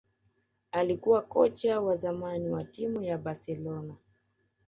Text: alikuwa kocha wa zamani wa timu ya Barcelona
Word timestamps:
alikuwa 0.71 1.21
kocha 1.21 1.81
wa 1.81 1.95
zamani 1.97 2.49
wa 2.49 2.63
timu 2.63 3.03
ya 3.03 3.17
Barcelona 3.17 3.93